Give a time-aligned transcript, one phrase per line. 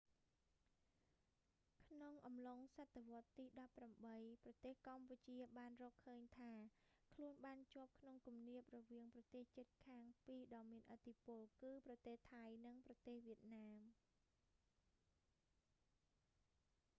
[1.89, 3.77] ក្នុងអំឡុងសតវត្សរ៍ទី 18
[4.43, 6.53] ប្រទេសកម្ពុជាបានរកឃើញថា
[7.13, 13.79] ខ្លួនបានជាប់ក្នុងគំនាបរវាងប្រទេសជិតខាងពីរដ៏មានឥទ្ធិពល គឺប្រទេសថៃ និងប្រទេស វៀតណាម